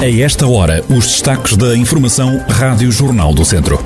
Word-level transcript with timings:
A 0.00 0.08
esta 0.08 0.46
hora, 0.46 0.84
os 0.88 1.06
destaques 1.08 1.56
da 1.56 1.76
Informação 1.76 2.38
Rádio 2.48 2.88
Jornal 2.92 3.34
do 3.34 3.44
Centro. 3.44 3.82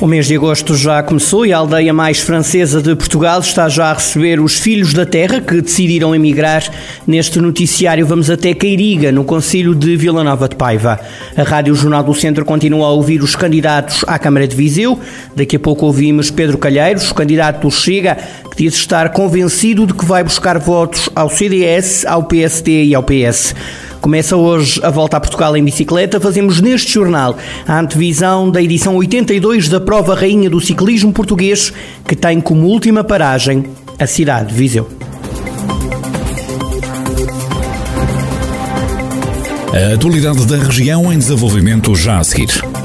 O 0.00 0.06
mês 0.06 0.26
de 0.28 0.36
agosto 0.36 0.76
já 0.76 1.02
começou 1.02 1.44
e 1.44 1.52
a 1.52 1.58
aldeia 1.58 1.92
mais 1.92 2.20
francesa 2.20 2.80
de 2.80 2.94
Portugal 2.94 3.40
está 3.40 3.68
já 3.68 3.86
a 3.86 3.94
receber 3.94 4.38
os 4.38 4.56
filhos 4.56 4.94
da 4.94 5.04
terra 5.04 5.40
que 5.40 5.60
decidiram 5.60 6.14
emigrar. 6.14 6.62
Neste 7.04 7.40
noticiário 7.40 8.06
vamos 8.06 8.30
até 8.30 8.54
Cairiga, 8.54 9.10
no 9.10 9.24
Conselho 9.24 9.74
de 9.74 9.96
Vila 9.96 10.22
Nova 10.22 10.48
de 10.48 10.54
Paiva. 10.54 11.00
A 11.36 11.42
Rádio 11.42 11.74
Jornal 11.74 12.04
do 12.04 12.14
Centro 12.14 12.44
continua 12.44 12.86
a 12.86 12.90
ouvir 12.90 13.20
os 13.22 13.34
candidatos 13.34 14.04
à 14.06 14.20
Câmara 14.20 14.46
de 14.46 14.54
Viseu. 14.54 15.00
Daqui 15.34 15.56
a 15.56 15.60
pouco 15.60 15.86
ouvimos 15.86 16.30
Pedro 16.30 16.58
Calheiros, 16.58 17.10
candidato 17.10 17.62
do 17.62 17.70
Chega, 17.72 18.16
diz 18.56 18.74
estar 18.74 19.10
convencido 19.10 19.86
de 19.86 19.92
que 19.92 20.04
vai 20.04 20.24
buscar 20.24 20.58
votos 20.58 21.10
ao 21.14 21.28
CDS, 21.28 22.06
ao 22.06 22.24
PSD 22.24 22.84
e 22.84 22.94
ao 22.94 23.02
PS. 23.02 23.54
Começa 24.00 24.36
hoje 24.36 24.80
a 24.82 24.90
volta 24.90 25.16
a 25.16 25.20
Portugal 25.20 25.56
em 25.56 25.64
bicicleta. 25.64 26.20
Fazemos 26.20 26.60
neste 26.60 26.92
jornal 26.92 27.36
a 27.66 27.78
antevisão 27.78 28.50
da 28.50 28.62
edição 28.62 28.96
82 28.96 29.68
da 29.68 29.80
Prova 29.80 30.14
Rainha 30.14 30.48
do 30.48 30.60
Ciclismo 30.60 31.12
Português, 31.12 31.72
que 32.06 32.16
tem 32.16 32.40
como 32.40 32.66
última 32.66 33.04
paragem 33.04 33.64
a 33.98 34.06
cidade 34.06 34.48
de 34.48 34.54
Viseu. 34.54 34.88
A 39.72 39.94
atualidade 39.94 40.46
da 40.46 40.56
região 40.56 41.12
em 41.12 41.18
desenvolvimento 41.18 41.94
já 41.94 42.18
a 42.18 42.24
seguir. 42.24 42.75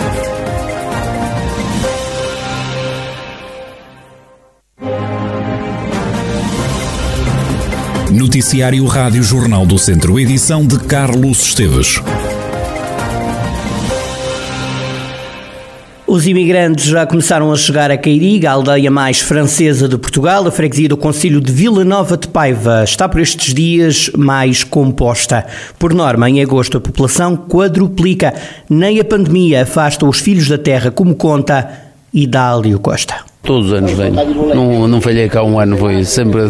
Noticiário 8.11 8.85
Rádio 8.87 9.23
Jornal 9.23 9.65
do 9.65 9.77
Centro, 9.77 10.19
edição 10.19 10.67
de 10.67 10.77
Carlos 10.79 11.43
Esteves. 11.43 11.95
Os 16.05 16.27
imigrantes 16.27 16.87
já 16.87 17.05
começaram 17.05 17.53
a 17.53 17.55
chegar 17.55 17.89
a 17.89 17.97
Cairiga, 17.97 18.49
a 18.49 18.53
aldeia 18.53 18.91
mais 18.91 19.21
francesa 19.21 19.87
de 19.87 19.97
Portugal. 19.97 20.45
A 20.45 20.51
freguesia 20.51 20.89
do 20.89 20.97
Conselho 20.97 21.39
de 21.39 21.53
Vila 21.53 21.85
Nova 21.85 22.17
de 22.17 22.27
Paiva 22.27 22.83
está 22.83 23.07
por 23.07 23.21
estes 23.21 23.53
dias 23.53 24.11
mais 24.17 24.65
composta. 24.65 25.45
Por 25.79 25.93
norma, 25.93 26.29
em 26.29 26.41
agosto 26.41 26.77
a 26.77 26.81
população 26.81 27.37
quadruplica. 27.37 28.33
Nem 28.69 28.99
a 28.99 29.05
pandemia 29.05 29.63
afasta 29.63 30.05
os 30.05 30.19
filhos 30.19 30.49
da 30.49 30.57
terra, 30.57 30.91
como 30.91 31.15
conta 31.15 31.71
Idálio 32.13 32.77
Costa. 32.77 33.30
Todos 33.43 33.67
os 33.67 33.73
anos 33.73 33.91
venho. 33.93 34.13
Não, 34.53 34.87
não 34.87 35.01
falhei 35.01 35.27
cá 35.27 35.43
um 35.43 35.59
ano, 35.59 35.75
foi 35.75 36.03
sempre. 36.03 36.41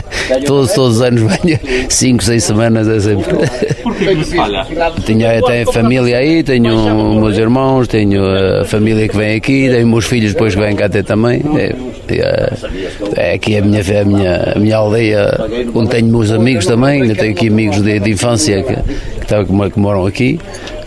todos, 0.46 0.72
todos 0.72 0.96
os 0.96 1.02
anos 1.02 1.20
venho. 1.20 1.60
Cinco, 1.90 2.24
seis 2.24 2.44
semanas 2.44 2.88
é 2.88 3.00
sempre. 3.00 3.34
Porquê 3.82 4.16
que 4.16 4.24
se 4.24 4.36
falha? 4.36 4.66
Tenho, 5.04 5.42
tenho 5.42 5.72
família 5.72 6.16
aí, 6.16 6.42
tenho 6.42 7.20
meus 7.20 7.36
irmãos, 7.36 7.86
tenho 7.86 8.22
a 8.60 8.64
família 8.64 9.06
que 9.06 9.16
vem 9.16 9.36
aqui, 9.36 9.68
tenho 9.68 9.86
meus 9.86 10.06
filhos 10.06 10.32
depois 10.32 10.54
que 10.54 10.60
vêm 10.60 10.74
cá 10.74 10.86
até 10.86 11.02
também. 11.02 11.42
É, 11.54 11.74
é, 12.14 13.30
é 13.30 13.34
aqui 13.34 13.58
a 13.58 13.62
minha, 13.62 13.80
a, 13.80 14.04
minha, 14.04 14.52
a 14.56 14.58
minha 14.58 14.76
aldeia, 14.76 15.28
onde 15.74 15.90
tenho 15.90 16.06
meus 16.06 16.30
amigos 16.30 16.64
também, 16.64 17.02
ainda 17.02 17.14
tenho 17.14 17.32
aqui 17.32 17.48
amigos 17.48 17.82
de, 17.82 18.00
de 18.00 18.10
infância 18.10 18.62
que, 18.62 18.74
que, 18.74 19.70
que 19.70 19.78
moram 19.78 20.06
aqui. 20.06 20.40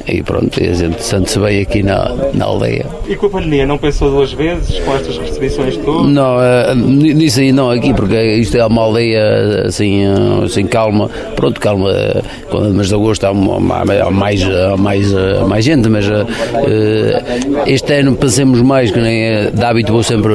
E 0.08 0.22
pronto, 0.24 0.60
a 0.62 0.74
gente 0.74 1.04
sente-se 1.04 1.40
bem 1.40 1.62
aqui 1.62 1.84
na, 1.84 2.16
na 2.34 2.46
aldeia. 2.46 2.86
E 3.08 3.16
com 3.16 3.28
a 3.28 3.30
pandemia, 3.30 3.66
não 3.66 3.78
pensou 3.78 4.10
duas 4.10 4.34
vezes 4.34 4.80
com 4.80 4.96
estas 4.96 5.18
restrições 5.18 5.78
todas? 5.78 6.12
Não, 6.12 6.38
uh, 6.38 6.76
nisso 6.76 7.40
aí 7.40 7.52
não, 7.52 7.70
aqui, 7.70 7.94
porque 7.94 8.16
isto 8.36 8.58
é 8.58 8.66
uma 8.66 8.82
aldeia 8.82 9.64
assim, 9.66 10.06
uh, 10.08 10.44
assim 10.44 10.66
calma. 10.66 11.10
Pronto, 11.36 11.60
calma, 11.60 11.92
quando 12.50 12.70
no 12.70 12.74
mês 12.76 12.88
de 12.88 12.96
agosto 12.96 13.26
há, 13.26 13.30
há 13.30 14.12
mais, 14.12 14.44
há 14.44 14.78
mais, 14.78 15.16
há 15.16 15.46
mais 15.46 15.66
gente, 15.66 15.90
mas 15.90 16.06
este 17.66 17.94
ano 17.94 18.16
pensemos 18.16 18.62
mais, 18.62 18.92
que 18.92 19.00
nem 19.00 19.52
de 19.52 19.64
hábito 19.64 19.92
vou 19.92 20.04
sempre 20.04 20.34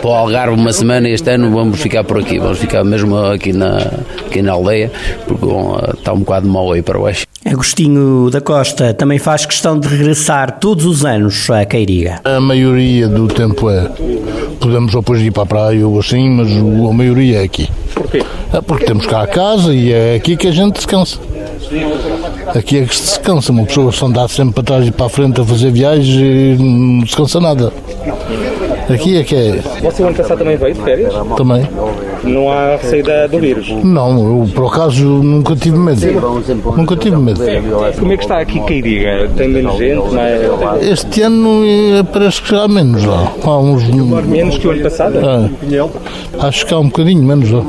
para 0.00 0.08
o 0.08 0.12
Algarve 0.12 0.54
uma 0.54 0.72
semana, 0.72 1.08
este 1.08 1.30
ano 1.30 1.50
vamos 1.50 1.80
ficar 1.80 2.04
por 2.04 2.18
aqui, 2.20 2.38
vamos 2.38 2.58
ficar 2.58 2.84
mesmo 2.84 3.16
aqui 3.16 3.52
na, 3.52 3.78
aqui 4.26 4.42
na 4.42 4.52
aldeia, 4.52 4.90
porque 5.26 5.46
bom, 5.46 5.78
está 5.94 6.12
um 6.12 6.20
bocado 6.20 6.48
mal 6.48 6.72
aí 6.72 6.82
para 6.82 6.98
baixo. 6.98 7.25
Agostinho 7.48 8.28
da 8.28 8.40
Costa 8.40 8.92
também 8.92 9.18
faz 9.18 9.46
questão 9.46 9.78
de 9.78 9.86
regressar 9.86 10.58
todos 10.58 10.84
os 10.84 11.04
anos 11.04 11.48
à 11.48 11.64
Cairiga. 11.64 12.20
A 12.24 12.40
maioria 12.40 13.06
do 13.08 13.28
tempo 13.28 13.70
é. 13.70 13.88
Podemos 14.60 14.92
depois 14.92 15.22
ir 15.22 15.30
para 15.30 15.44
a 15.44 15.46
praia 15.46 15.86
ou 15.86 15.98
assim, 15.98 16.28
mas 16.28 16.50
a 16.50 16.92
maioria 16.92 17.40
é 17.40 17.44
aqui. 17.44 17.68
Porquê? 17.94 18.24
É 18.52 18.60
porque 18.60 18.84
temos 18.84 19.06
cá 19.06 19.22
a 19.22 19.26
casa 19.26 19.72
e 19.72 19.92
é 19.92 20.16
aqui 20.16 20.36
que 20.36 20.48
a 20.48 20.50
gente 20.50 20.74
descansa. 20.74 21.18
Aqui 22.54 22.78
é 22.78 22.84
que 22.84 22.96
se 22.96 23.02
descansa. 23.02 23.52
Uma 23.52 23.64
pessoa 23.64 23.92
se 23.92 24.04
andar 24.04 24.28
sempre 24.28 24.54
para 24.54 24.64
trás 24.64 24.86
e 24.86 24.90
para 24.90 25.06
a 25.06 25.08
frente 25.08 25.40
a 25.40 25.44
fazer 25.44 25.70
viagens 25.70 26.08
e 26.08 26.56
não 26.60 27.04
descansa 27.04 27.40
nada. 27.40 27.72
Aqui 28.92 29.18
é 29.18 29.24
que 29.24 29.34
é. 29.34 29.62
Você 29.82 30.02
ano 30.02 30.14
passado 30.14 30.38
também 30.38 30.56
veio 30.56 30.74
de 30.74 30.82
férias? 30.82 31.14
Também. 31.36 31.68
Não 32.26 32.50
há 32.50 32.76
receio 32.76 33.04
do 33.30 33.38
vírus? 33.38 33.68
Não, 33.84 34.40
eu 34.40 34.48
por 34.54 34.66
acaso 34.66 35.04
nunca 35.04 35.54
tive 35.56 35.78
medo. 35.78 36.00
Nunca 36.76 36.96
tive 36.96 37.16
medo. 37.16 37.40
Como 37.98 38.12
é 38.12 38.16
que 38.16 38.24
está 38.24 38.40
aqui 38.40 38.60
Cairiga? 38.60 39.30
Tem 39.36 39.48
menos 39.48 39.76
gente? 39.78 40.12
Não 40.12 40.20
é? 40.20 40.88
Este 40.90 41.22
ano 41.22 41.62
eh, 41.64 42.02
parece 42.12 42.42
que 42.42 42.50
já 42.50 42.62
há 42.64 42.68
menos 42.68 43.04
lá. 43.04 43.32
Há 43.42 43.58
uns... 43.58 43.84
Menos 44.26 44.58
que 44.58 44.66
o 44.66 44.70
ano 44.70 44.82
passado? 44.82 45.18
É. 45.18 46.46
Acho 46.46 46.66
que 46.66 46.74
há 46.74 46.78
um 46.78 46.86
bocadinho 46.86 47.22
menos 47.22 47.50
lá. 47.50 47.62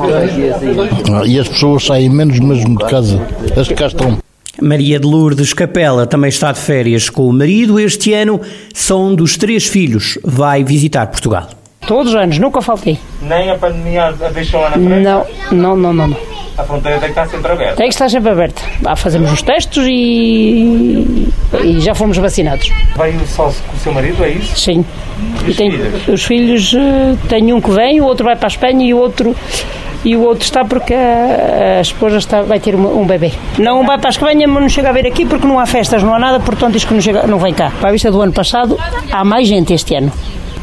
E 1.25 1.39
as 1.39 1.47
pessoas 1.47 1.85
saem 1.85 2.09
menos 2.09 2.39
mesmo 2.39 2.77
de 2.77 2.85
casa. 2.85 3.21
As 3.55 3.67
que 3.67 3.75
cá 3.75 3.87
estão. 3.87 4.17
Maria 4.61 4.99
de 4.99 5.05
Lourdes 5.05 5.53
Capela 5.53 6.07
também 6.07 6.29
está 6.29 6.51
de 6.51 6.59
férias 6.59 7.09
com 7.09 7.27
o 7.27 7.33
marido. 7.33 7.79
Este 7.79 8.13
ano 8.13 8.41
são 8.73 9.09
um 9.09 9.15
dos 9.15 9.37
três 9.37 9.67
filhos. 9.67 10.17
Vai 10.23 10.63
visitar 10.63 11.05
Portugal. 11.07 11.47
Todos 11.87 12.13
os 12.13 12.19
anos, 12.19 12.37
nunca 12.37 12.61
faltei. 12.61 12.99
Nem 13.21 13.49
a 13.49 13.55
pandemia 13.55 14.07
a 14.07 14.11
deixou 14.29 14.61
lá 14.61 14.69
na 14.69 14.75
frente? 14.75 14.89
Não, 14.89 15.25
não, 15.51 15.75
não, 15.75 15.93
não. 15.93 16.07
não. 16.09 16.17
A 16.57 16.63
fronteira 16.63 16.97
tem 16.97 17.13
que 17.13 17.19
estar 17.19 17.27
sempre 17.27 17.51
aberta? 17.51 17.75
Tem 17.75 17.87
que 17.87 17.93
estar 17.93 18.09
sempre 18.09 18.31
aberta. 18.31 18.61
Lá 18.81 18.95
fazemos 18.95 19.31
os 19.31 19.41
testes 19.43 19.85
e, 19.87 21.31
e 21.63 21.79
já 21.79 21.93
fomos 21.93 22.17
vacinados. 22.17 22.71
Veio 22.97 23.27
só 23.27 23.43
com 23.43 23.75
o 23.75 23.79
seu 23.79 23.93
marido, 23.93 24.23
é 24.23 24.29
isso? 24.29 24.59
Sim. 24.59 24.83
E 25.45 25.51
os 25.51 25.55
tem, 25.55 25.71
filhos? 25.71 26.07
Os 26.07 26.23
filhos, 26.23 26.73
eh, 26.73 27.15
tem 27.29 27.53
um 27.53 27.61
que 27.61 27.69
vem, 27.69 28.01
o 28.01 28.05
outro 28.05 28.25
vai 28.25 28.35
para 28.35 28.47
a 28.47 28.49
Espanha 28.49 28.85
e 28.85 28.93
o 28.93 28.97
outro 28.97 29.35
e 30.03 30.15
o 30.15 30.21
outro 30.21 30.43
está 30.43 30.65
porque 30.65 30.93
a, 30.93 31.77
a 31.77 31.81
esposa 31.81 32.17
está, 32.17 32.41
vai 32.41 32.59
ter 32.59 32.75
um, 32.75 33.01
um 33.01 33.05
bebê. 33.05 33.31
Não 33.59 33.85
vai 33.85 33.99
para 33.99 34.09
a 34.09 34.11
Espanha, 34.11 34.47
mas 34.47 34.61
não 34.61 34.69
chega 34.69 34.89
a 34.89 34.91
vir 34.91 35.05
aqui 35.05 35.25
porque 35.25 35.45
não 35.45 35.59
há 35.59 35.65
festas, 35.67 36.01
não 36.01 36.13
há 36.13 36.19
nada, 36.19 36.39
portanto 36.39 36.73
diz 36.73 36.85
que 36.85 36.93
não, 36.93 37.01
chega, 37.01 37.27
não 37.27 37.37
vem 37.37 37.53
cá. 37.53 37.71
Para 37.79 37.89
a 37.89 37.91
vista 37.91 38.09
do 38.09 38.19
ano 38.19 38.33
passado, 38.33 38.79
há 39.11 39.23
mais 39.23 39.47
gente 39.47 39.73
este 39.73 39.93
ano. 39.95 40.11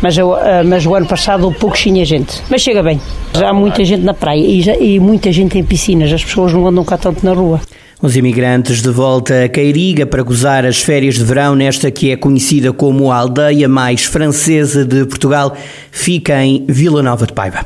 Mas, 0.05 0.19
eu, 0.19 0.35
ah, 0.35 0.63
mas 0.63 0.85
o 0.85 0.95
ano 0.95 1.07
passado 1.07 1.51
pouco 1.59 1.79
tinha 1.79 2.05
gente. 2.05 2.43
Mas 2.51 2.61
chega 2.61 2.83
bem. 2.83 3.01
Já 3.33 3.49
há 3.49 3.55
muita 3.55 3.83
gente 3.83 4.03
na 4.03 4.13
praia 4.13 4.39
e, 4.39 4.61
já, 4.61 4.77
e 4.77 5.01
muita 5.01 5.33
gente 5.33 5.59
em 5.59 5.65
piscinas. 5.65 6.13
As 6.13 6.23
pessoas 6.23 6.53
não 6.53 6.69
andam 6.69 6.85
cá 6.85 6.99
tanto 6.99 7.25
na 7.25 7.33
rua. 7.33 7.59
Os 8.03 8.15
imigrantes 8.15 8.83
de 8.83 8.91
volta 8.91 9.45
a 9.45 9.49
Cairiga 9.49 10.05
para 10.05 10.23
gozar 10.23 10.67
as 10.67 10.83
férias 10.83 11.15
de 11.15 11.25
verão 11.25 11.55
nesta 11.55 11.91
que 11.91 12.11
é 12.11 12.19
conhecida 12.19 12.71
como 12.71 13.11
a 13.11 13.17
aldeia 13.17 13.67
mais 13.67 14.05
francesa 14.05 14.85
de 14.85 15.07
Portugal, 15.07 15.57
fica 15.91 16.45
em 16.45 16.67
Vila 16.69 17.03
Nova 17.03 17.27
de 17.27 17.33
Paiva. 17.33 17.65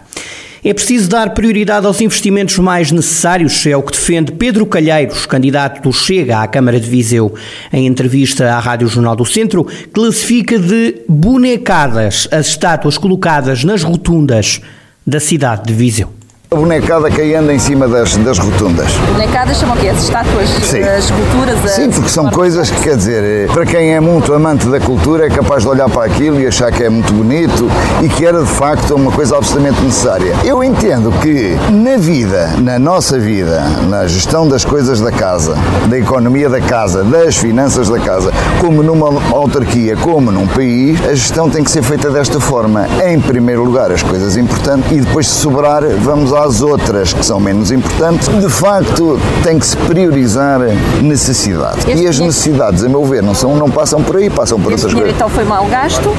É 0.64 0.74
preciso 0.74 1.08
dar 1.08 1.34
prioridade 1.34 1.86
aos 1.86 2.00
investimentos 2.00 2.58
mais 2.58 2.90
necessários, 2.90 3.64
é 3.64 3.76
o 3.76 3.82
que 3.82 3.92
defende 3.92 4.32
Pedro 4.32 4.66
Calheiros, 4.66 5.24
candidato 5.24 5.82
do 5.82 5.92
Chega 5.92 6.42
à 6.42 6.48
Câmara 6.48 6.80
de 6.80 6.88
Viseu. 6.88 7.32
Em 7.72 7.86
entrevista 7.86 8.52
à 8.52 8.58
Rádio 8.58 8.88
Jornal 8.88 9.14
do 9.14 9.24
Centro, 9.24 9.66
classifica 9.92 10.58
de 10.58 11.02
bonecadas 11.08 12.26
as 12.32 12.48
estátuas 12.48 12.98
colocadas 12.98 13.62
nas 13.62 13.82
rotundas 13.82 14.60
da 15.06 15.20
cidade 15.20 15.66
de 15.66 15.72
Viseu. 15.72 16.17
A 16.50 16.56
bonecada 16.56 17.10
que 17.10 17.20
aí 17.20 17.34
anda 17.34 17.52
em 17.52 17.58
cima 17.58 17.86
das, 17.86 18.16
das 18.16 18.38
rotundas. 18.38 18.90
Bonecadas 19.12 19.58
chamam 19.58 19.76
o 19.76 19.78
quê? 19.78 19.88
As 19.88 19.98
estátuas, 20.02 20.48
Sim. 20.48 20.80
as 20.80 21.04
esculturas? 21.04 21.62
as- 21.62 21.70
Sim, 21.72 21.90
porque 21.90 22.08
são 22.08 22.30
coisas 22.30 22.70
que, 22.70 22.80
quer 22.80 22.96
dizer, 22.96 23.22
eh, 23.22 23.52
para 23.52 23.66
quem 23.66 23.92
é 23.94 24.00
muito 24.00 24.32
amante 24.32 24.66
da 24.66 24.80
cultura 24.80 25.26
é 25.26 25.28
capaz 25.28 25.64
de 25.64 25.68
olhar 25.68 25.90
para 25.90 26.06
aquilo 26.06 26.40
e 26.40 26.46
achar 26.46 26.72
que 26.72 26.82
é 26.84 26.88
muito 26.88 27.12
bonito 27.12 27.70
e 28.02 28.08
que 28.08 28.24
era 28.24 28.40
de 28.42 28.48
facto 28.48 28.94
uma 28.94 29.12
coisa 29.12 29.36
absolutamente 29.36 29.78
necessária. 29.82 30.34
Eu 30.42 30.64
entendo 30.64 31.12
que 31.20 31.54
na 31.70 31.98
vida, 31.98 32.54
na 32.62 32.78
nossa 32.78 33.18
vida, 33.18 33.60
na 33.86 34.06
gestão 34.06 34.48
das 34.48 34.64
coisas 34.64 35.02
da 35.02 35.12
casa, 35.12 35.54
da 35.90 35.98
economia 35.98 36.48
da 36.48 36.62
casa, 36.62 37.04
das 37.04 37.36
finanças 37.36 37.90
da 37.90 37.98
casa, 38.00 38.32
como 38.58 38.82
numa 38.82 39.08
autarquia, 39.36 39.96
como 39.98 40.32
num 40.32 40.46
país, 40.46 40.98
a 41.04 41.14
gestão 41.14 41.50
tem 41.50 41.62
que 41.62 41.70
ser 41.70 41.82
feita 41.82 42.08
desta 42.10 42.40
forma. 42.40 42.86
Em 43.06 43.20
primeiro 43.20 43.64
lugar, 43.64 43.92
as 43.92 44.02
coisas 44.02 44.34
importantes 44.38 44.90
e 44.92 45.00
depois, 45.02 45.28
se 45.28 45.34
sobrar, 45.42 45.82
vamos 46.02 46.37
às 46.38 46.62
outras 46.62 47.12
que 47.12 47.24
são 47.24 47.40
menos 47.40 47.70
importantes, 47.70 48.28
de 48.28 48.48
facto 48.48 49.18
tem 49.42 49.58
que 49.58 49.66
se 49.66 49.76
priorizar 49.76 50.60
necessidades. 51.02 51.86
Este 51.86 52.02
E 52.02 52.06
as 52.06 52.18
necessidades, 52.18 52.84
a 52.84 52.88
meu 52.88 53.04
ver, 53.04 53.22
não, 53.22 53.34
são, 53.34 53.56
não 53.56 53.70
passam 53.70 54.02
por 54.02 54.16
aí, 54.16 54.30
passam 54.30 54.58
por 54.60 54.72
outras 54.72 54.92
coisas. 54.92 55.14
então 55.14 55.28
foi 55.28 55.44
mal 55.44 55.66
gasto. 55.66 56.14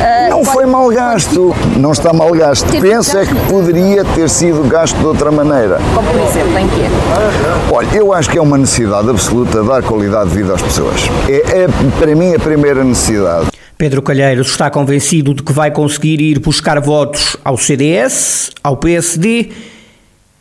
Ah, 0.00 0.28
Não 0.30 0.44
foi 0.44 0.66
mal 0.66 0.88
gasto, 0.88 1.54
não 1.76 1.92
está 1.92 2.12
mal 2.12 2.32
gasto. 2.32 2.66
Penso 2.80 3.16
é 3.18 3.24
que 3.26 3.34
poderia 3.48 4.04
ter 4.04 4.28
sido 4.28 4.66
gasto 4.68 4.96
de 4.96 5.06
outra 5.06 5.30
maneira. 5.30 5.78
Como 5.94 6.08
por 6.08 6.20
exemplo, 6.20 6.58
em 6.58 6.68
quê? 6.68 6.86
Olha, 7.70 7.88
eu 7.94 8.12
acho 8.12 8.28
que 8.30 8.38
é 8.38 8.42
uma 8.42 8.58
necessidade 8.58 9.08
absoluta 9.08 9.62
dar 9.62 9.82
qualidade 9.82 10.30
de 10.30 10.36
vida 10.36 10.54
às 10.54 10.62
pessoas. 10.62 11.00
É, 11.28 11.62
é, 11.62 11.66
para 11.98 12.14
mim 12.16 12.34
a 12.34 12.38
primeira 12.38 12.82
necessidade. 12.82 13.51
Pedro 13.76 14.02
Calheiros 14.02 14.48
está 14.48 14.70
convencido 14.70 15.34
de 15.34 15.42
que 15.42 15.52
vai 15.52 15.70
conseguir 15.70 16.20
ir 16.20 16.38
buscar 16.38 16.80
votos 16.80 17.36
ao 17.44 17.56
CDS, 17.56 18.50
ao 18.62 18.76
PSD 18.76 19.50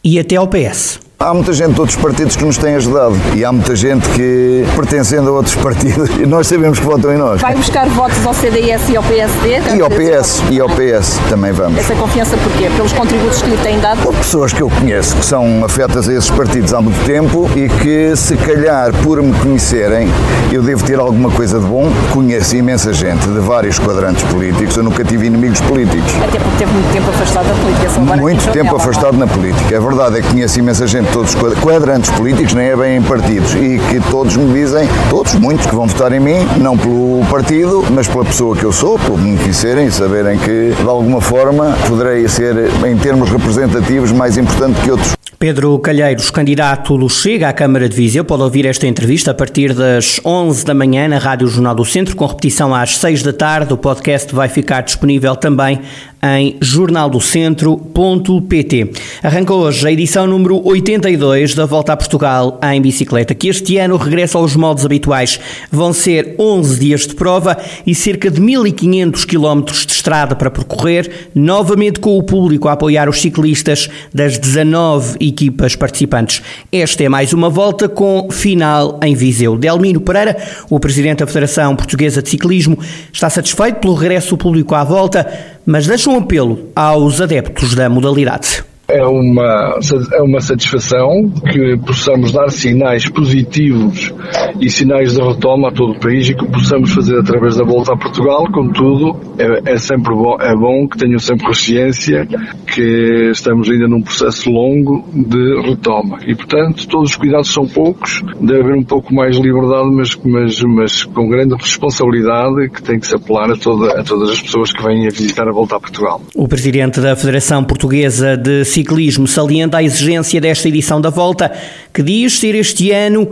e 0.04 0.20
até 0.20 0.36
ao 0.36 0.48
PS. 0.48 1.00
Há 1.22 1.36
muita 1.36 1.54
gente 1.54 1.76
de 1.76 1.80
outros 1.80 1.96
partidos 1.98 2.36
que 2.36 2.44
nos 2.44 2.58
tem 2.58 2.74
ajudado 2.74 3.16
e 3.36 3.46
há 3.46 3.52
muita 3.52 3.76
gente 3.76 4.10
que, 4.10 4.66
pertencendo 4.76 5.30
a 5.30 5.34
outros 5.34 5.54
partidos, 5.62 6.10
e 6.20 6.26
nós 6.26 6.48
sabemos 6.48 6.80
que 6.80 6.86
votam 6.86 7.14
em 7.14 7.18
nós. 7.18 7.40
Vai 7.40 7.54
buscar 7.54 7.88
votos 7.90 8.26
ao 8.26 8.34
CDS 8.34 8.90
e 8.90 8.98
ao 8.98 9.04
PSD? 9.04 9.78
E 9.78 9.82
ao 9.82 9.90
PS, 9.90 10.42
e 10.50 10.60
ao 10.60 10.68
PS 10.68 11.20
também 11.30 11.52
vamos. 11.52 11.78
Essa 11.78 11.94
confiança 11.94 12.36
porquê? 12.38 12.72
Pelos 12.76 12.92
contributos 12.94 13.40
que 13.40 13.52
lhe 13.52 13.58
têm 13.58 13.80
dado? 13.80 14.02
Por 14.02 14.16
pessoas 14.16 14.52
que 14.52 14.64
eu 14.64 14.70
conheço 14.70 15.16
que 15.16 15.24
são 15.24 15.64
afetas 15.64 16.10
a 16.10 16.14
esses 16.14 16.32
partidos 16.32 16.74
há 16.74 16.82
muito 16.82 17.06
tempo 17.06 17.48
e 17.56 17.70
que, 17.70 18.16
se 18.16 18.36
calhar, 18.36 18.92
por 19.04 19.22
me 19.22 19.32
conhecerem, 19.34 20.10
eu 20.52 20.64
devo 20.64 20.84
ter 20.84 21.00
alguma 21.00 21.30
coisa 21.30 21.60
de 21.60 21.68
bom. 21.68 21.88
Conheço 22.12 22.56
imensa 22.56 22.92
gente 22.94 23.28
de 23.28 23.40
vários 23.40 23.78
quadrantes 23.78 24.24
políticos, 24.24 24.76
eu 24.76 24.84
nunca 24.84 25.04
tive 25.04 25.28
inimigos 25.28 25.62
políticos. 25.62 26.12
Até 26.16 26.40
porque 26.40 26.58
teve 26.58 26.72
muito 26.72 26.92
tempo 26.92 27.12
afastado 27.12 27.48
da 27.48 27.54
política. 27.54 28.18
Muito 28.20 28.52
tempo 28.52 28.76
afastado 28.76 29.18
na 29.20 29.28
política. 29.28 29.76
É 29.76 29.80
verdade, 29.80 30.18
é 30.18 30.22
que 30.24 30.30
conheço 30.30 30.58
imensa 30.58 30.88
gente, 30.88 31.11
todos 31.12 31.34
os 31.34 31.36
quad- 31.36 31.56
quadrantes 31.62 32.10
políticos, 32.12 32.54
nem 32.54 32.68
é 32.68 32.76
bem 32.76 32.98
em 32.98 33.02
partidos, 33.02 33.54
e 33.56 33.80
que 33.90 34.00
todos 34.10 34.36
me 34.38 34.54
dizem, 34.54 34.88
todos, 35.10 35.36
muitos, 35.36 35.66
que 35.66 35.76
vão 35.76 35.88
votar 35.88 36.12
em 36.14 36.20
mim, 36.20 36.38
não 36.58 36.78
pelo 36.78 37.24
partido, 37.30 37.84
mas 37.92 38.08
pela 38.08 38.26
pessoa 38.26 38.56
que 38.56 38.64
eu 38.64 38.72
sou, 38.72 38.98
por 39.00 39.18
me 39.20 39.38
conhecerem 39.38 39.88
e 39.88 39.92
saberem 39.92 40.38
que, 40.38 40.74
de 40.76 40.88
alguma 40.88 41.22
forma, 41.22 41.76
poderei 41.88 42.28
ser, 42.28 42.56
em 42.88 42.98
termos 42.98 43.30
representativos, 43.30 44.12
mais 44.12 44.38
importante 44.38 44.80
que 44.82 44.92
outros. 44.92 45.14
Pedro 45.40 45.80
Calheiros, 45.80 46.30
candidato 46.30 46.96
do 47.00 47.10
Chega 47.10 47.50
à 47.50 47.54
Câmara 47.54 47.90
de 47.90 47.96
Viseu, 47.96 48.24
pode 48.24 48.44
ouvir 48.44 48.64
esta 48.68 48.86
entrevista 48.86 49.32
a 49.32 49.34
partir 49.34 49.74
das 49.74 50.22
11 50.24 50.64
da 50.64 50.74
manhã 50.76 51.08
na 51.08 51.18
Rádio 51.18 51.48
Jornal 51.48 51.74
do 51.74 51.84
Centro, 51.84 52.16
com 52.16 52.28
repetição 52.28 52.76
às 52.76 52.98
6 53.00 53.24
da 53.24 53.34
tarde. 53.34 53.74
O 53.74 53.78
podcast 53.78 54.36
vai 54.36 54.48
ficar 54.48 54.82
disponível 54.82 55.36
também 55.36 55.82
em 56.24 56.56
jornaldocentro.pt. 56.62 58.92
Arranca 59.24 59.54
hoje 59.54 59.88
a 59.88 59.92
edição 59.92 60.28
número 60.28 60.62
82 60.64 61.56
da 61.56 61.66
Volta 61.66 61.94
a 61.94 61.98
Portugal 61.98 62.60
em 62.64 62.80
bicicleta, 62.82 63.34
que 63.34 63.48
este 63.48 63.78
ano 63.78 63.98
regressa 63.98 64.38
aos 64.38 64.56
moldes 64.56 64.86
habituais. 64.86 65.40
Vão 65.72 65.92
ser 65.94 66.36
11 66.38 66.80
dias 66.80 67.08
de 67.08 67.16
prova 67.16 67.58
e 67.86 67.96
cerca 67.96 68.30
de 68.30 68.40
1500 68.40 69.26
quilómetros 69.26 69.84
de 69.86 69.94
estrada 69.94 70.36
para 70.36 70.52
percorrer, 70.52 71.30
novamente 71.34 72.00
com 72.00 72.16
o 72.18 72.24
público 72.24 72.68
a 72.68 72.74
apoiar 72.74 73.10
os 73.10 73.20
ciclistas 73.20 73.90
das 74.14 74.38
19 74.38 75.18
equipas 75.20 75.76
participantes. 75.76 76.44
Esta 76.72 77.04
é 77.04 77.10
mais 77.10 77.34
uma 77.34 77.50
volta 77.50 77.90
com 77.90 78.30
final 78.30 79.00
em 79.04 79.16
Viseu. 79.16 79.58
Delmino 79.58 80.02
Pereira, 80.02 80.38
o 80.70 80.80
presidente 80.80 81.20
da 81.20 81.28
Federação 81.28 81.76
Portuguesa 81.76 82.22
de 82.22 82.30
Ciclismo, 82.30 82.78
está 83.12 83.28
satisfeito 83.30 83.80
pelo 83.80 83.96
regresso 83.96 84.32
do 84.32 84.38
público 84.38 84.76
à 84.76 84.84
volta, 84.84 85.26
mas 85.66 85.88
deixa 85.88 86.10
um 86.10 86.18
apelo 86.18 86.70
aos 86.76 87.22
adeptos 87.22 87.76
da 87.76 87.90
modalidade. 87.90 88.64
É 88.92 89.06
uma, 89.06 89.80
é 90.14 90.22
uma 90.22 90.42
satisfação 90.42 91.32
que 91.52 91.78
possamos 91.78 92.32
dar 92.32 92.50
sinais 92.50 93.08
positivos 93.10 94.14
e 94.60 94.70
sinais 94.70 95.14
de 95.14 95.22
retoma 95.22 95.70
a 95.70 95.72
todo 95.72 95.94
o 95.94 96.00
país 96.00 96.30
e 96.30 96.34
que 96.34 96.46
possamos 96.46 96.94
fazer 96.94 97.20
através 97.20 97.56
da 97.56 97.64
volta 97.64 97.94
a 97.94 97.98
Portugal. 97.98 98.46
Contudo, 98.52 99.18
é, 99.38 99.74
é 99.74 99.78
sempre 99.78 100.14
bom, 100.14 100.38
é 100.40 100.56
bom 100.56 100.88
que 100.88 100.98
tenham 100.98 101.20
sempre 101.20 101.46
consciência 101.46 102.28
que 102.68 103.30
estamos 103.32 103.70
ainda 103.70 103.88
num 103.88 104.02
processo 104.02 104.50
longo 104.50 105.06
de 105.14 105.62
retoma. 105.62 106.20
E, 106.26 106.36
portanto, 106.36 106.88
todos 106.88 107.12
os 107.12 107.16
cuidados 107.16 107.52
são 107.52 107.66
poucos, 107.66 108.22
deve 108.40 108.62
haver 108.62 108.76
um 108.76 108.84
pouco 108.84 109.14
mais 109.14 109.36
de 109.36 109.42
liberdade, 109.42 109.90
mas, 109.92 110.16
mas, 110.24 110.62
mas 110.62 111.04
com 111.06 111.28
grande 111.28 111.56
responsabilidade 111.56 112.70
que 112.70 112.82
tem 112.82 113.00
que 113.00 113.08
se 113.08 113.16
apelar 113.16 113.52
a, 113.52 113.56
toda, 113.56 114.00
a 114.00 114.04
todas 114.04 114.30
as 114.30 114.42
pessoas 114.42 114.72
que 114.72 114.84
vêm 114.84 115.08
a 115.08 115.10
visitar 115.10 115.48
a 115.48 115.52
volta 115.52 115.76
a 115.76 115.80
Portugal. 115.80 116.22
O 116.36 116.48
presidente 116.48 117.00
da 117.00 117.16
Federação 117.16 117.64
Portuguesa 117.64 118.38
de 118.38 118.64
Ciclismo 118.82 119.28
salienta 119.28 119.78
a 119.78 119.84
exigência 119.84 120.42
desta 120.42 120.68
edição 120.68 121.00
da 121.00 121.12
volta, 121.12 121.52
que 121.94 122.02
diz 122.02 122.40
ser 122.40 122.56
este 122.56 122.92
ano 122.92 123.30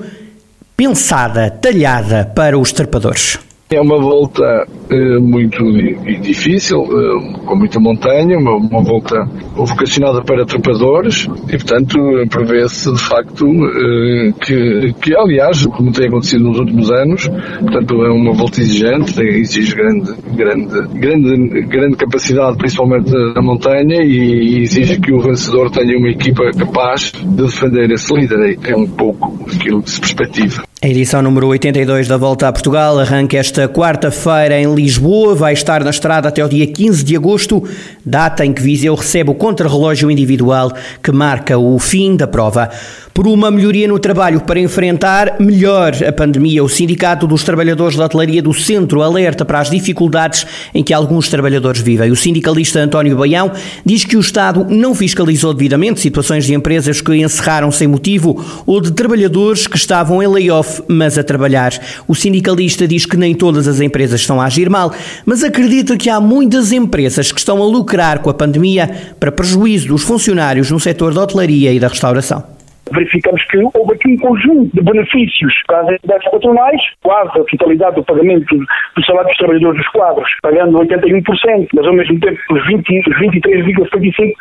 pensada, 0.77 1.49
talhada 1.49 2.31
para 2.35 2.57
os 2.57 2.71
trepadores. 2.71 3.39
É 3.71 3.79
uma 3.79 3.99
volta 3.99 4.65
eh, 4.89 5.19
muito 5.19 5.63
di- 5.71 6.19
difícil, 6.21 6.79
eh, 6.79 7.45
com 7.45 7.55
muita 7.55 7.79
montanha, 7.79 8.35
uma, 8.39 8.55
uma 8.55 8.83
volta 8.83 9.23
vocacionada 9.55 10.23
para 10.23 10.43
trepadores 10.43 11.27
e, 11.47 11.51
portanto, 11.51 11.99
prevê-se 12.31 12.91
de 12.91 12.99
facto 12.99 13.45
eh, 13.45 14.33
que, 14.41 14.93
que, 14.99 15.15
aliás, 15.15 15.67
como 15.67 15.91
tem 15.91 16.07
acontecido 16.07 16.45
nos 16.45 16.57
últimos 16.57 16.89
anos, 16.89 17.27
portanto, 17.59 18.03
é 18.05 18.09
uma 18.09 18.33
volta 18.33 18.59
exigente, 18.59 19.21
exige 19.21 19.75
grande, 19.75 20.13
grande, 20.35 20.87
grande, 20.97 21.61
grande 21.67 21.95
capacidade, 21.95 22.57
principalmente 22.57 23.11
na 23.11 23.41
montanha, 23.43 24.01
e, 24.01 24.63
exige 24.63 24.99
que 24.99 25.13
o 25.13 25.19
vencedor 25.19 25.69
tenha 25.69 25.95
uma 25.95 26.09
equipa 26.09 26.49
capaz 26.57 27.11
de 27.11 27.43
defender 27.43 27.91
esse 27.91 28.11
líder. 28.15 28.57
É 28.63 28.75
um 28.75 28.87
pouco 28.87 29.45
aquilo 29.45 29.83
que 29.83 29.91
se 29.91 29.99
perspectiva. 29.99 30.63
A 30.81 30.87
edição 30.87 31.21
número 31.21 31.47
82 31.47 32.07
da 32.07 32.15
Volta 32.15 32.47
a 32.47 32.53
Portugal 32.53 32.97
arranca 32.99 33.35
esta 33.35 33.67
quarta-feira 33.67 34.57
em 34.57 34.73
Lisboa, 34.73 35.35
vai 35.35 35.51
estar 35.51 35.83
na 35.83 35.89
estrada 35.89 36.29
até 36.29 36.41
o 36.43 36.47
dia 36.47 36.65
15 36.65 37.03
de 37.03 37.17
agosto, 37.17 37.61
data 38.05 38.45
em 38.45 38.53
que 38.53 38.61
Viseu 38.61 38.95
recebe 38.95 39.29
o 39.29 39.35
contrarrelógio 39.35 40.09
individual 40.09 40.71
que 41.03 41.11
marca 41.11 41.57
o 41.57 41.77
fim 41.79 42.15
da 42.15 42.25
prova. 42.25 42.69
Por 43.19 43.27
uma 43.27 43.51
melhoria 43.51 43.85
no 43.85 43.99
trabalho 43.99 44.39
para 44.39 44.61
enfrentar 44.61 45.41
melhor 45.41 45.91
a 46.07 46.11
pandemia, 46.13 46.63
o 46.63 46.69
Sindicato 46.69 47.27
dos 47.27 47.43
Trabalhadores 47.43 47.97
da 47.97 48.05
Hotelaria 48.05 48.41
do 48.41 48.53
Centro 48.53 49.01
alerta 49.01 49.43
para 49.43 49.59
as 49.59 49.69
dificuldades 49.69 50.47
em 50.73 50.81
que 50.81 50.93
alguns 50.93 51.27
trabalhadores 51.27 51.81
vivem. 51.81 52.11
O 52.11 52.15
sindicalista 52.15 52.79
António 52.79 53.17
Baião 53.17 53.51
diz 53.85 54.05
que 54.05 54.15
o 54.15 54.21
Estado 54.21 54.65
não 54.69 54.95
fiscalizou 54.95 55.53
devidamente 55.53 55.99
situações 55.99 56.45
de 56.45 56.53
empresas 56.53 57.01
que 57.01 57.13
encerraram 57.13 57.73
sem 57.73 57.89
motivo 57.89 58.41
ou 58.65 58.79
de 58.79 58.93
trabalhadores 58.93 59.67
que 59.67 59.75
estavam 59.75 60.23
em 60.23 60.27
layoff, 60.27 60.81
mas 60.87 61.17
a 61.17 61.23
trabalhar. 61.23 61.73
O 62.07 62.15
sindicalista 62.15 62.87
diz 62.87 63.05
que 63.05 63.17
nem 63.17 63.35
todas 63.35 63.67
as 63.67 63.81
empresas 63.81 64.21
estão 64.21 64.39
a 64.39 64.45
agir 64.45 64.69
mal, 64.69 64.93
mas 65.25 65.43
acredita 65.43 65.97
que 65.97 66.09
há 66.09 66.21
muitas 66.21 66.71
empresas 66.71 67.33
que 67.33 67.39
estão 67.39 67.61
a 67.61 67.65
lucrar 67.65 68.19
com 68.19 68.29
a 68.29 68.33
pandemia 68.33 68.89
para 69.19 69.29
prejuízo 69.29 69.89
dos 69.89 70.03
funcionários 70.03 70.71
no 70.71 70.79
setor 70.79 71.13
da 71.13 71.23
hotelaria 71.23 71.73
e 71.73 71.81
da 71.81 71.89
restauração 71.89 72.58
verificamos 72.91 73.43
que 73.45 73.57
houve 73.73 73.93
aqui 73.93 74.13
um 74.13 74.17
conjunto 74.17 74.75
de 74.75 74.81
benefícios 74.81 75.53
para 75.67 75.81
as 75.81 75.89
entidades 75.89 76.29
patronais, 76.31 76.81
quase 77.03 77.39
a 77.39 77.43
totalidade 77.43 77.95
do 77.95 78.03
pagamento 78.03 78.57
do 78.57 79.05
salário 79.05 79.29
dos 79.29 79.37
trabalhadores 79.37 79.77
dos 79.77 79.87
quadros, 79.89 80.29
pagando 80.41 80.79
81%, 80.79 81.67
mas 81.73 81.85
ao 81.85 81.93
mesmo 81.93 82.19
tempo 82.19 82.39
os 82.51 82.67
20 82.67 82.99
os 83.09 83.19
23,75% 83.19 84.33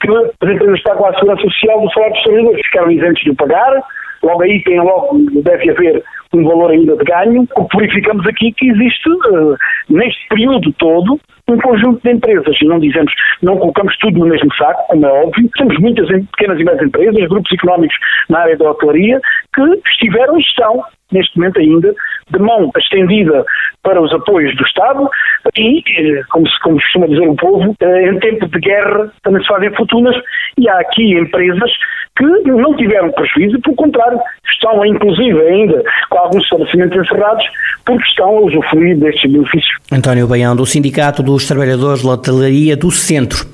que 0.00 0.10
as 0.10 0.50
empresas 0.50 0.82
pagam 0.82 1.06
à 1.06 1.14
segurança 1.14 1.42
social 1.42 1.80
do 1.80 1.90
salário 1.90 2.14
dos 2.14 2.22
trabalhadores. 2.22 2.66
Ficaram 2.66 2.90
isentos 2.90 3.22
de 3.22 3.30
o 3.30 3.36
pagar, 3.36 3.82
logo 4.26 4.42
aí 4.42 4.62
tem 4.64 4.80
logo, 4.80 5.18
deve 5.42 5.70
haver 5.70 6.02
um 6.34 6.44
valor 6.44 6.70
ainda 6.70 6.96
de 6.96 7.04
ganho. 7.04 7.48
O 7.56 7.64
que 7.66 8.10
aqui 8.28 8.52
que 8.52 8.68
existe, 8.68 9.08
uh, 9.08 9.56
neste 9.88 10.28
período 10.28 10.72
todo, 10.78 11.20
um 11.48 11.58
conjunto 11.58 12.02
de 12.02 12.10
empresas, 12.10 12.56
não 12.62 12.80
dizemos, 12.80 13.12
não 13.40 13.56
colocamos 13.56 13.96
tudo 13.98 14.18
no 14.18 14.26
mesmo 14.26 14.52
saco, 14.56 14.82
como 14.88 15.06
é 15.06 15.12
óbvio, 15.12 15.48
temos 15.56 15.78
muitas 15.78 16.08
pequenas 16.08 16.58
e 16.58 16.64
médias 16.64 16.88
empresas, 16.88 17.28
grupos 17.28 17.52
económicos 17.52 17.96
na 18.28 18.40
área 18.40 18.56
da 18.56 18.70
hotelaria, 18.70 19.20
que 19.54 19.62
estiveram 19.90 20.36
e 20.36 20.42
estão, 20.42 20.82
neste 21.12 21.36
momento 21.38 21.60
ainda, 21.60 21.94
de 22.30 22.38
mão 22.38 22.70
estendida 22.76 23.44
para 23.82 24.00
os 24.00 24.12
apoios 24.12 24.54
do 24.56 24.64
Estado 24.64 25.08
e, 25.56 25.82
como 26.30 26.48
se 26.48 26.60
como 26.60 26.76
costuma 26.76 27.06
dizer 27.06 27.28
o 27.28 27.36
povo, 27.36 27.76
em 27.80 28.18
tempo 28.18 28.46
de 28.48 28.58
guerra 28.58 29.12
também 29.22 29.42
se 29.42 29.48
fazem 29.48 29.72
fortunas 29.74 30.16
e 30.58 30.68
há 30.68 30.78
aqui 30.80 31.16
empresas 31.16 31.70
que 32.16 32.24
não 32.50 32.74
tiveram 32.76 33.12
prejuízo, 33.12 33.60
pelo 33.60 33.76
contrário, 33.76 34.18
estão 34.50 34.84
inclusive 34.84 35.40
ainda 35.42 35.82
alguns 36.26 36.42
estabelecimentos 36.44 36.98
encerrados 36.98 37.44
porque 37.84 38.04
estão 38.04 38.28
a 38.28 38.40
usufruir 38.40 38.98
destes 38.98 39.30
benefícios. 39.30 39.76
António 39.90 40.26
Baião, 40.26 40.56
do 40.56 40.66
Sindicato 40.66 41.22
dos 41.22 41.46
Trabalhadores 41.46 42.02
de 42.02 42.08
Hotelaria 42.08 42.76
do 42.76 42.90
Centro. 42.90 43.46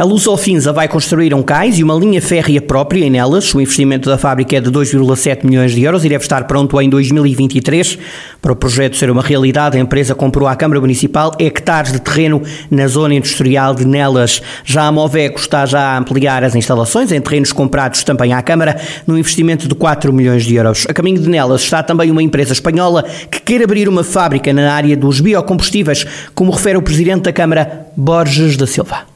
A 0.00 0.04
Lusofinza 0.04 0.72
vai 0.72 0.88
construir 0.88 1.34
um 1.34 1.42
cais 1.42 1.78
e 1.78 1.84
uma 1.84 1.92
linha 1.92 2.22
férrea 2.22 2.62
própria 2.62 3.04
em 3.04 3.10
Nelas. 3.10 3.54
O 3.54 3.60
investimento 3.60 4.08
da 4.08 4.16
fábrica 4.16 4.56
é 4.56 4.60
de 4.60 4.70
2,7 4.70 5.44
milhões 5.44 5.72
de 5.72 5.82
euros 5.82 6.06
e 6.06 6.08
deve 6.08 6.22
estar 6.22 6.44
pronto 6.44 6.80
em 6.80 6.88
2023. 6.88 7.98
Para 8.40 8.52
o 8.52 8.56
projeto 8.56 8.96
ser 8.96 9.10
uma 9.10 9.20
realidade, 9.20 9.76
a 9.76 9.80
empresa 9.80 10.14
comprou 10.14 10.48
à 10.48 10.56
Câmara 10.56 10.80
Municipal 10.80 11.32
hectares 11.38 11.92
de 11.92 12.00
terreno 12.00 12.40
na 12.70 12.86
zona 12.86 13.14
industrial 13.14 13.74
de 13.74 13.86
Nelas. 13.86 14.40
Já 14.64 14.86
a 14.86 14.92
Moveco 14.92 15.38
está 15.38 15.66
já 15.66 15.80
a 15.80 15.98
ampliar 15.98 16.44
as 16.44 16.54
instalações 16.54 17.12
em 17.12 17.20
terrenos 17.20 17.52
comprados 17.52 18.02
também 18.02 18.32
à 18.32 18.40
Câmara, 18.40 18.80
num 19.06 19.18
investimento 19.18 19.68
de 19.68 19.74
4 19.74 20.14
milhões 20.14 20.44
de 20.44 20.54
euros. 20.54 20.86
A 20.88 20.94
caminho 20.94 21.20
de 21.20 21.28
Nelas 21.28 21.60
está 21.60 21.82
também 21.82 22.10
uma 22.10 22.19
empresa 22.22 22.52
espanhola 22.52 23.02
que 23.30 23.40
quer 23.40 23.62
abrir 23.62 23.88
uma 23.88 24.04
fábrica 24.04 24.52
na 24.52 24.72
área 24.72 24.96
dos 24.96 25.20
biocombustíveis, 25.20 26.30
como 26.34 26.52
refere 26.52 26.78
o 26.78 26.82
Presidente 26.82 27.22
da 27.22 27.32
Câmara, 27.32 27.86
Borges 27.96 28.56
da 28.56 28.66
Silva. 28.66 29.06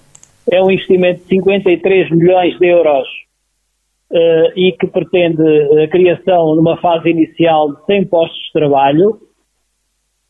É 0.50 0.62
um 0.62 0.70
investimento 0.70 1.22
de 1.22 1.28
53 1.28 2.10
milhões 2.10 2.58
de 2.58 2.66
euros 2.66 3.08
uh, 4.10 4.58
e 4.58 4.72
que 4.72 4.86
pretende 4.86 5.42
a 5.82 5.88
criação 5.88 6.54
numa 6.54 6.76
fase 6.78 7.08
inicial 7.08 7.74
de 7.74 7.84
100 7.86 8.06
postos 8.06 8.38
de 8.38 8.52
trabalho 8.52 9.18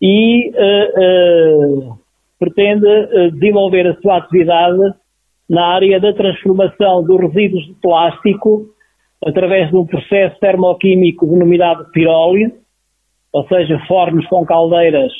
e 0.00 0.50
uh, 0.50 1.90
uh, 1.90 1.98
pretende 2.38 3.30
desenvolver 3.32 3.86
a 3.86 3.96
sua 4.00 4.18
atividade 4.18 4.94
na 5.48 5.66
área 5.66 6.00
da 6.00 6.12
transformação 6.12 7.02
dos 7.04 7.20
resíduos 7.20 7.66
de 7.66 7.74
plástico 7.74 8.74
através 9.24 9.70
de 9.70 9.76
um 9.76 9.86
processo 9.86 10.38
termoquímico 10.38 11.26
denominado 11.26 11.90
pirólise, 11.90 12.52
ou 13.34 13.46
seja, 13.48 13.78
fornos 13.88 14.24
com 14.28 14.46
caldeiras 14.46 15.12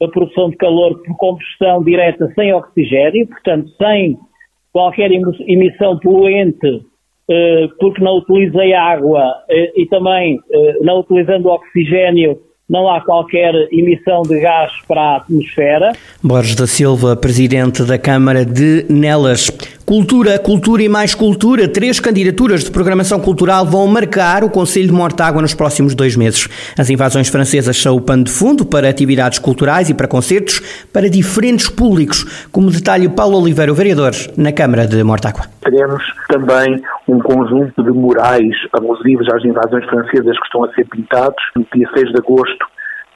a 0.00 0.08
produção 0.08 0.50
de 0.50 0.56
calor 0.56 1.02
por 1.02 1.16
combustão 1.16 1.82
direta 1.82 2.30
sem 2.34 2.52
oxigênio, 2.52 3.26
portanto, 3.26 3.68
sem 3.76 4.16
qualquer 4.72 5.10
emissão 5.10 5.98
poluente, 5.98 6.84
eh, 7.28 7.66
porque 7.80 8.02
não 8.02 8.18
utilizei 8.18 8.74
água 8.74 9.32
eh, 9.48 9.72
e 9.74 9.86
também 9.86 10.38
eh, 10.52 10.78
não 10.82 11.00
utilizando 11.00 11.46
oxigênio, 11.46 12.38
não 12.68 12.88
há 12.88 13.00
qualquer 13.00 13.54
emissão 13.72 14.22
de 14.22 14.38
gás 14.38 14.70
para 14.86 15.00
a 15.00 15.16
atmosfera. 15.16 15.92
Borges 16.22 16.54
da 16.54 16.66
Silva, 16.66 17.16
presidente 17.16 17.82
da 17.84 17.98
Câmara 17.98 18.44
de 18.44 18.84
Nelas. 18.90 19.50
Cultura, 19.86 20.36
cultura 20.36 20.82
e 20.82 20.88
mais 20.88 21.14
cultura. 21.14 21.68
Três 21.68 22.00
candidaturas 22.00 22.64
de 22.64 22.72
programação 22.72 23.20
cultural 23.20 23.64
vão 23.64 23.86
marcar 23.86 24.42
o 24.42 24.50
Conselho 24.50 24.88
de 24.88 24.92
Mortágua 24.92 25.40
nos 25.40 25.54
próximos 25.54 25.94
dois 25.94 26.16
meses. 26.16 26.48
As 26.76 26.90
invasões 26.90 27.28
francesas 27.28 27.80
são 27.80 27.94
o 27.94 28.00
pano 28.00 28.24
de 28.24 28.32
fundo 28.32 28.66
para 28.66 28.88
atividades 28.88 29.38
culturais 29.38 29.88
e 29.88 29.94
para 29.94 30.08
concertos 30.08 30.58
para 30.92 31.08
diferentes 31.08 31.70
públicos, 31.70 32.48
como 32.50 32.68
detalha 32.68 33.08
Paulo 33.08 33.40
Oliveira, 33.40 33.70
o 33.70 33.76
vereador, 33.76 34.10
na 34.36 34.50
Câmara 34.50 34.88
de 34.88 35.00
Mortágua. 35.04 35.44
Teremos 35.62 36.02
também 36.28 36.82
um 37.06 37.20
conjunto 37.20 37.80
de 37.80 37.92
murais 37.92 38.56
alusivos 38.72 39.28
às 39.32 39.44
invasões 39.44 39.84
francesas 39.84 40.36
que 40.36 40.46
estão 40.46 40.64
a 40.64 40.72
ser 40.72 40.84
pintados. 40.88 41.40
No 41.54 41.64
dia 41.72 41.88
6 41.94 42.10
de 42.10 42.18
agosto 42.18 42.66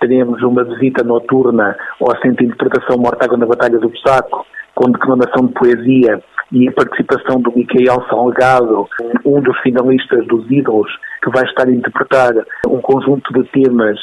teremos 0.00 0.41
uma 0.45 0.62
visita 0.62 1.03
noturna 1.03 1.77
ao 2.00 2.17
Centro 2.23 2.47
de 2.47 2.53
Interpretação 2.53 2.97
Mortágua 2.97 3.37
na 3.37 3.47
Batalha 3.47 3.81
do 3.81 3.91
Saco, 4.07 4.47
com 4.77 4.93
declamação 4.93 5.49
de 5.49 5.53
poesia 5.55 6.23
e 6.52 6.69
a 6.69 6.73
participação 6.73 7.40
do 7.40 7.52
Micael 7.52 8.04
Salgado, 8.09 8.88
um 9.25 9.40
dos 9.40 9.59
finalistas 9.61 10.26
dos 10.26 10.50
Ídolos, 10.50 10.90
que 11.23 11.31
vai 11.31 11.45
estar 11.45 11.67
a 11.67 11.71
interpretar 11.71 12.33
um 12.69 12.81
conjunto 12.81 13.33
de 13.33 13.49
temas 13.50 13.99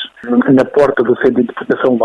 na 0.53 0.65
porta 0.65 1.03
do 1.03 1.15
Centro 1.17 1.35
de 1.35 1.41
Interpretação 1.41 1.97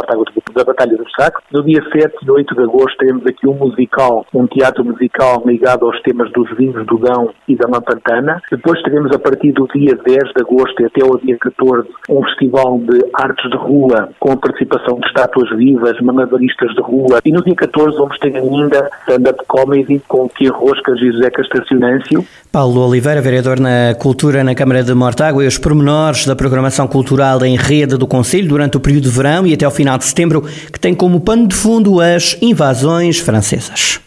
da 0.55 0.65
Batalha 0.65 0.97
do 0.97 1.05
Saco. 1.17 1.43
No 1.53 1.63
dia 1.63 1.83
7 1.93 2.15
e 2.23 2.31
8 2.31 2.55
de 2.55 2.63
agosto 2.63 2.97
teremos 2.99 3.27
aqui 3.27 3.47
um 3.47 3.55
musical, 3.55 4.27
um 4.35 4.47
teatro 4.47 4.85
musical 4.85 5.43
ligado 5.47 5.87
aos 5.87 6.01
temas 6.03 6.31
dos 6.33 6.49
vinhos 6.57 6.87
do 6.87 6.99
Dão 6.99 7.31
e 7.49 7.57
da 7.57 7.69
Lampantana. 7.69 8.41
Depois 8.51 8.83
teremos 8.83 9.15
a 9.15 9.19
partir 9.19 9.53
do 9.53 9.67
dia 9.69 9.97
10 9.97 10.33
de 10.35 10.43
agosto 10.43 10.85
até 10.85 11.05
o 11.05 11.19
dia 11.19 11.37
14 11.39 11.89
um 12.09 12.23
festival 12.25 12.79
de 12.79 13.05
artes 13.15 13.51
de 13.51 13.57
rua 13.57 14.11
com 14.19 14.33
a 14.33 14.37
participação 14.37 14.99
de 14.99 15.07
estátuas 15.07 15.51
vivas, 15.57 16.01
malabaristas 16.01 16.75
de 16.75 16.83
rua. 16.83 17.21
E 17.25 17.33
no 17.33 17.43
dia 17.43 17.55
14 17.55 17.97
vamos 17.97 18.19
ter 18.19 18.37
ainda 18.37 18.91
stand-up 19.03 19.45
comedy 19.47 20.01
com 20.09 20.29
Tia 20.29 20.53
Roscas 20.53 20.99
e 21.01 21.13
José 21.13 21.31
Castacionâncio. 21.31 22.25
Paulo 22.51 22.87
Oliveira, 22.87 23.21
vereador 23.21 23.59
na 23.59 23.95
Cultura 23.99 24.45
na 24.45 24.55
Câmara 24.55 24.83
de 24.83 24.95
Mortágua 25.03 25.43
e 25.43 25.49
os 25.49 25.59
pormenores 25.59 26.27
da 26.27 26.37
programação 26.37 26.87
cultural 26.87 27.45
em 27.45 27.57
rede 27.57 27.97
do 27.97 28.07
Conselho 28.07 28.47
durante 28.47 28.77
o 28.77 28.81
período 28.81 29.03
de 29.03 29.11
verão 29.11 29.45
e 29.45 29.53
até 29.53 29.65
ao 29.65 29.71
final 29.73 29.99
de 29.99 30.05
setembro, 30.05 30.43
que 30.73 30.79
tem 30.79 30.95
como 30.95 31.19
pano 31.19 31.49
de 31.49 31.57
fundo 31.57 32.01
as 32.01 32.37
invasões 32.41 33.19
francesas. 33.19 34.03